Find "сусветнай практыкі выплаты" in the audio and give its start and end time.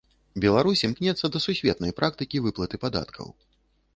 1.45-2.75